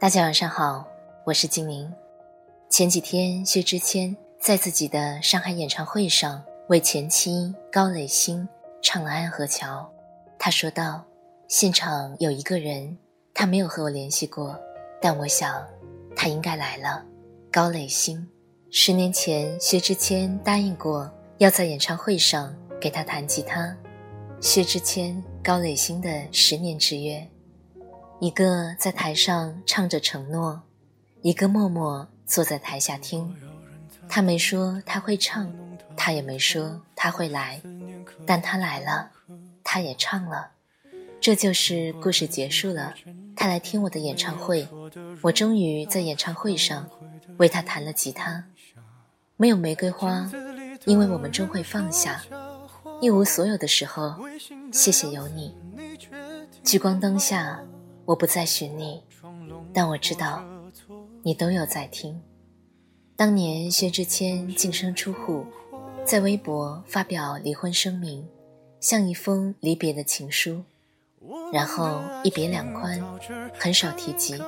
[0.00, 0.86] 大家晚上好，
[1.24, 1.92] 我是金宁。
[2.70, 8.48] 前几天，薛之谦在自己的上海演唱会上为前妻高磊鑫
[8.80, 9.80] 唱了《安河桥》。
[10.38, 11.04] 他说道
[11.50, 12.96] ：“现场有一个人，
[13.34, 14.56] 他没有和我联系过，
[15.02, 15.66] 但我想
[16.14, 17.04] 他应该来了。”
[17.50, 18.24] 高磊鑫，
[18.70, 23.76] 十年前，薛之谦答应过要在演唱会上给他弹吉他。
[24.40, 27.28] 薛之谦、高磊鑫的十年之约。
[28.20, 30.62] 一个在台上唱着承诺，
[31.22, 33.32] 一个默默坐在台下听。
[34.08, 35.52] 他没说他会唱，
[35.96, 37.62] 他也没说他会来，
[38.26, 39.10] 但他来了，
[39.62, 40.50] 他也唱了。
[41.20, 42.92] 这就是故事结束了。
[43.36, 44.66] 他来听我的演唱会，
[45.22, 46.88] 我终于在演唱会上
[47.36, 48.44] 为他弹了吉他。
[49.36, 50.28] 没有玫瑰花，
[50.86, 52.20] 因为我们终会放下。
[53.00, 54.16] 一无所有的时候，
[54.72, 55.56] 谢谢有你。
[56.64, 57.60] 聚光灯下。
[58.08, 59.02] 我不再寻你，
[59.74, 60.42] 但我知道，
[61.22, 62.18] 你都有在听。
[63.14, 65.44] 当年薛之谦净身出户，
[66.06, 68.26] 在微博发表离婚声明，
[68.80, 70.62] 像一封离别的情书，
[71.52, 72.98] 然后一别两宽，
[73.52, 74.42] 很少提及。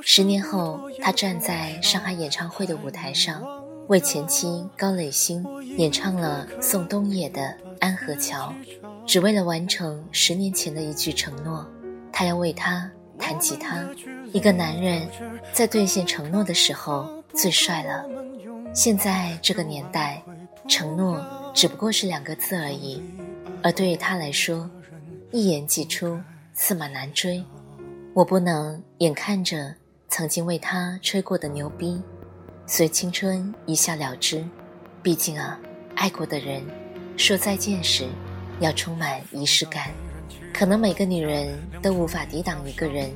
[0.00, 3.44] 十年后，他站在上海演唱会的舞台上，
[3.86, 5.46] 为前妻高磊鑫
[5.78, 7.42] 演唱了宋冬野的
[7.78, 8.52] 《安河桥》，
[9.06, 11.64] 只为了完成十年前的一句承诺。
[12.12, 13.82] 他要为她弹吉他。
[14.32, 15.08] 一个男人
[15.52, 18.04] 在兑现承诺的时候最帅了。
[18.74, 20.22] 现在这个年代，
[20.68, 21.22] 承诺
[21.52, 23.02] 只不过是两个字而已，
[23.62, 24.70] 而对于他来说，
[25.30, 26.18] 一言既出，
[26.54, 27.44] 驷马难追。
[28.14, 29.74] 我不能眼看着
[30.08, 32.00] 曾经为他吹过的牛逼，
[32.66, 34.42] 随青春一笑了之。
[35.02, 35.58] 毕竟啊，
[35.94, 36.62] 爱过的人，
[37.16, 38.06] 说再见时，
[38.60, 39.90] 要充满仪式感。
[40.52, 43.10] 可能每个女人都无法抵挡一个人，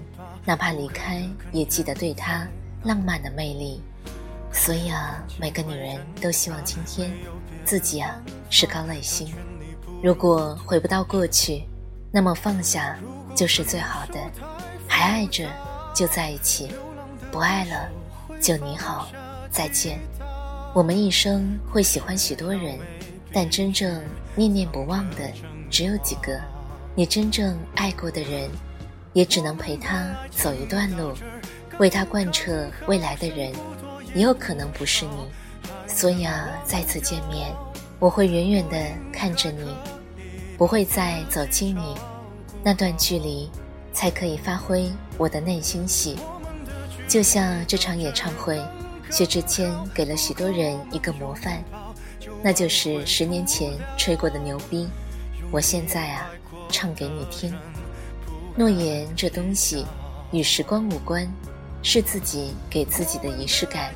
[0.45, 1.23] 哪怕离开
[1.53, 2.47] 也记得对他
[2.83, 3.83] 浪漫的魅力。
[4.53, 7.11] 所以啊，每个女人都希望今天
[7.65, 8.17] 自己啊
[8.49, 9.29] 是高磊鑫。
[10.03, 11.65] 如果回不到过去，
[12.11, 12.97] 那么放下
[13.35, 14.19] 就是最好的。
[14.89, 15.47] 还爱着
[15.95, 16.71] 就在一起，
[17.31, 17.89] 不爱了
[18.41, 19.09] 就你好
[19.51, 19.99] 再见。
[20.73, 22.79] 我们一生会喜欢许多人，
[23.33, 24.03] 但真正
[24.35, 25.31] 念念不忘的
[25.71, 26.41] 只有几个。
[26.99, 28.49] 你真正爱过的人，
[29.13, 31.13] 也只能陪他走一段路，
[31.79, 33.53] 为他贯彻未来的人，
[34.15, 35.29] 也有可能不是你。
[35.87, 37.55] 所以啊，再次见面，
[37.99, 38.77] 我会远远地
[39.13, 39.77] 看着你，
[40.57, 41.95] 不会再走近你。
[42.65, 43.51] 那段距离，
[43.93, 46.17] 才可以发挥我的内心戏。
[47.07, 48.59] 就像这场演唱会，
[49.11, 51.63] 薛之谦给了许多人一个模范，
[52.43, 54.89] 那就是十年前吹过的牛逼。
[55.51, 56.31] 我现在啊。
[56.69, 57.55] 唱给你听，
[58.55, 59.85] 诺言这东西
[60.33, 61.27] 与时光无关，
[61.83, 63.93] 是自己给自己的仪式感。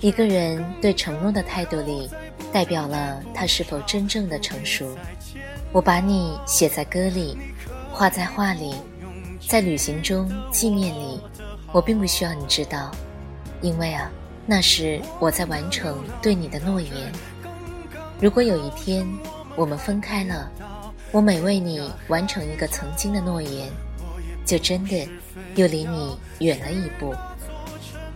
[0.00, 2.10] 一个人对承诺的态度里，
[2.52, 4.86] 代表了他是否真正的成熟。
[5.72, 7.36] 我把你写在歌里，
[7.90, 8.74] 画在画里，
[9.48, 11.20] 在旅行中纪念里。
[11.72, 12.90] 我并不需要你知道，
[13.60, 14.10] 因为啊，
[14.46, 16.92] 那是我在完成对你的诺言。
[18.20, 19.06] 如果有一天
[19.56, 20.50] 我们分开了。
[21.14, 23.70] 我每为你完成一个曾经的诺言，
[24.44, 25.08] 就真的
[25.54, 27.14] 又离你远了一步。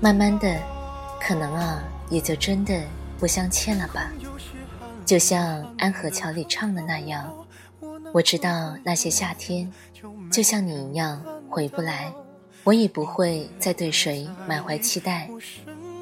[0.00, 0.60] 慢慢的，
[1.20, 2.82] 可能啊，也就真的
[3.16, 4.10] 不相欠了吧。
[5.06, 7.32] 就像安河桥里唱的那样，
[8.12, 9.72] 我知道那些夏天，
[10.32, 12.12] 就像你一样回不来。
[12.64, 15.30] 我已不会再对谁满怀期待。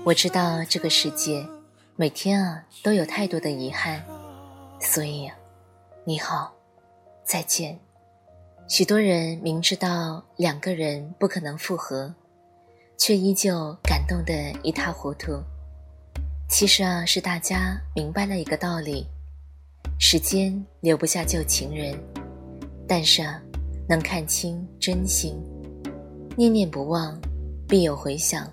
[0.02, 1.46] 我知道这个世界，
[1.94, 4.02] 每天啊都有太多的遗憾，
[4.81, 5.31] 所以，
[6.06, 6.55] 你好。
[7.26, 7.76] 再见。
[8.69, 12.14] 许多人明知道两个人不可能复合，
[12.96, 15.43] 却依旧感动得一塌糊涂。
[16.49, 19.05] 其实啊，是大家明白了一个道理：
[19.99, 21.99] 时间留不下旧情人，
[22.87, 23.43] 但是啊，
[23.88, 25.34] 能看清真心。
[26.37, 27.20] 念念不忘，
[27.67, 28.49] 必有回响。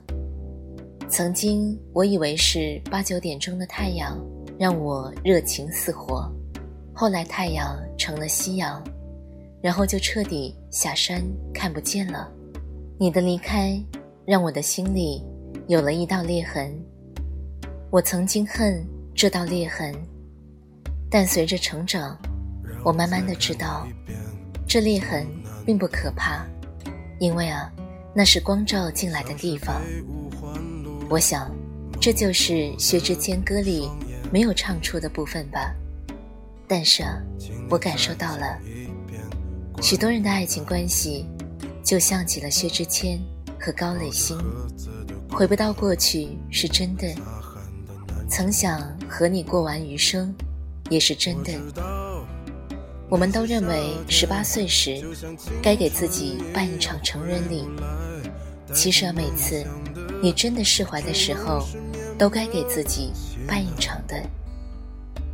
[1.10, 4.20] 曾经我以为是八九点钟的太阳，
[4.58, 6.28] 让我热情似火。
[6.96, 8.84] 后来太阳成了夕阳，
[9.62, 11.24] 然后就彻底下山
[11.54, 12.30] 看不见了。
[13.00, 13.82] 你的离开，
[14.26, 15.24] 让我的心里
[15.68, 16.70] 有了一道裂痕。
[17.90, 18.86] 我曾经恨
[19.16, 19.96] 这道裂痕，
[21.10, 22.20] 但随着成长，
[22.84, 23.88] 我慢慢的知道，
[24.68, 25.26] 这裂痕
[25.66, 26.46] 并不可怕，
[27.22, 27.72] 因为啊，
[28.14, 29.82] 那是光照进来的地方。
[31.10, 31.50] 我想，
[32.02, 33.90] 这就是薛之谦歌里
[34.30, 35.74] 没有唱出的部分吧。
[36.76, 37.04] 但是，
[37.70, 38.58] 我感受到了，
[39.80, 41.28] 许多人的爱情关系，
[41.84, 43.22] 就像极了薛之谦
[43.60, 44.40] 和高磊鑫。
[45.30, 47.08] 回不到过去是真的，
[48.28, 50.34] 曾想和你过完余生，
[50.90, 51.54] 也是真的。
[53.08, 55.06] 我们都认为十八岁时
[55.62, 57.66] 该给自己办一场成人礼，
[58.74, 59.64] 其实，每次
[60.24, 61.68] 你真的释怀的时候，
[62.18, 63.12] 都该给自己
[63.48, 64.20] 办一场的，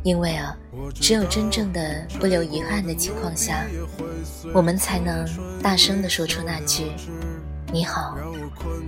[0.02, 0.56] 因为啊，
[0.94, 3.66] 只有真正的不留遗憾的情况下，
[4.54, 5.28] 我们才能
[5.62, 6.92] 大声的说出那句
[7.70, 8.16] “你好，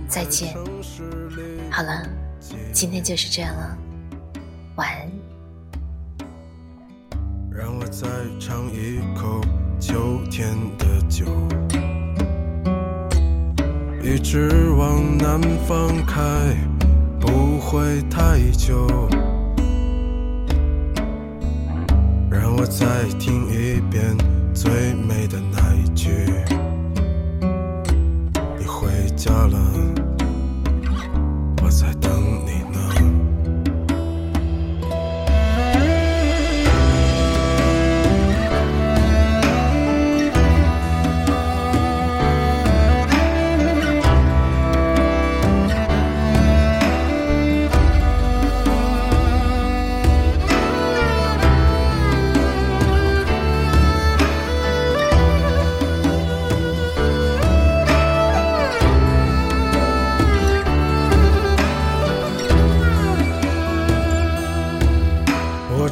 [0.07, 0.55] 再见”。
[1.69, 2.03] 好了，
[2.71, 3.77] 今天就是这样了，
[4.75, 5.11] 晚安。
[7.51, 8.07] 让我再
[8.39, 9.39] 尝一口
[9.79, 10.49] 秋天
[10.79, 11.25] 的酒，
[14.01, 16.57] 一直往南方开，
[17.19, 18.87] 不会太久。
[22.33, 24.17] 让我再听一遍
[24.55, 26.09] 最美的那一句，
[28.57, 30.02] 你回家了。